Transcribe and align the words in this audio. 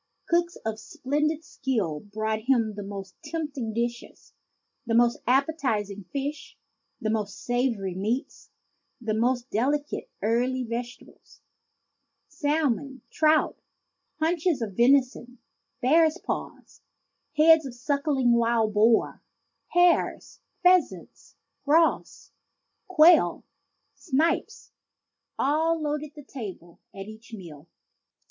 Cooks 0.27 0.55
of 0.65 0.79
splen 0.79 1.27
did 1.27 1.43
skill 1.45 1.99
brought 1.99 2.45
him 2.49 2.73
the 2.73 2.81
most 2.81 3.13
tempting 3.23 3.71
dishes. 3.71 4.33
The 4.87 4.95
most 4.95 5.19
ap 5.27 5.45
petizing 5.45 6.05
fish, 6.09 6.57
the 6.99 7.11
most 7.11 7.37
savory 7.45 7.93
meats, 7.93 8.49
the 8.99 9.13
most 9.13 9.51
delicate 9.51 10.09
early 10.23 10.63
vegetables, 10.63 11.41
salmon, 12.27 13.03
trout, 13.11 13.59
haunches 14.19 14.63
of 14.63 14.75
vension, 14.75 15.37
bears' 15.83 16.17
paws, 16.17 16.81
heads 17.37 17.67
of 17.67 17.75
suckling 17.75 18.31
wild 18.33 18.73
boars, 18.73 19.19
hares, 19.67 20.39
pheasants, 20.63 21.35
grouse, 21.63 22.31
quail, 22.87 23.43
snipe, 23.93 24.49
all 25.37 25.79
loaded 25.79 26.15
the 26.15 26.23
table 26.23 26.79
at 26.91 27.05
each 27.05 27.33
meal. 27.35 27.67